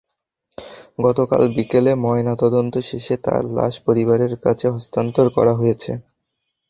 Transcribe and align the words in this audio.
গতকাল 0.99 1.43
বিকেলে 1.55 1.91
ময়নাতদন্ত 2.03 2.73
শেষে 2.89 3.15
তাঁর 3.25 3.43
লাশ 3.57 3.73
পরিবারের 3.85 4.33
কাছে 4.43 4.65
হস্তান্তর 4.75 5.25
করা 5.37 5.53
হয়েছে। 5.55 5.91